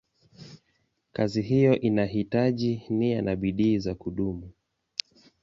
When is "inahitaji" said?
1.79-2.83